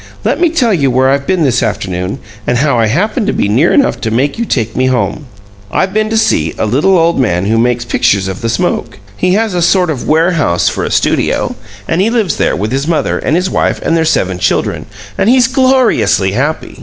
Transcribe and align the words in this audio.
"Let 0.23 0.39
me 0.41 0.49
tell 0.49 0.73
you 0.73 0.89
where 0.89 1.11
I've 1.11 1.27
been 1.27 1.43
this 1.43 1.61
afternoon 1.61 2.17
and 2.47 2.57
how 2.57 2.79
I 2.79 2.87
happened 2.87 3.27
to 3.27 3.33
be 3.33 3.47
near 3.47 3.71
enough 3.71 4.01
to 4.01 4.09
make 4.09 4.39
you 4.39 4.45
take 4.45 4.75
me 4.75 4.87
home. 4.87 5.27
I've 5.71 5.93
been 5.93 6.09
to 6.09 6.17
see 6.17 6.55
a 6.57 6.65
little 6.65 6.97
old 6.97 7.19
man 7.19 7.45
who 7.45 7.59
makes 7.59 7.85
pictures 7.85 8.27
of 8.27 8.41
the 8.41 8.49
smoke. 8.49 8.97
He 9.15 9.33
has 9.35 9.53
a 9.53 9.61
sort 9.61 9.91
of 9.91 10.07
warehouse 10.07 10.67
for 10.69 10.83
a 10.83 10.89
studio, 10.89 11.55
and 11.87 12.01
he 12.01 12.09
lives 12.09 12.37
there 12.37 12.55
with 12.55 12.71
his 12.71 12.87
mother 12.87 13.19
and 13.19 13.35
his 13.35 13.47
wife 13.47 13.79
and 13.83 13.95
their 13.95 14.03
seven 14.03 14.39
children, 14.39 14.87
and 15.19 15.29
he's 15.29 15.45
gloriously 15.47 16.31
happy. 16.31 16.79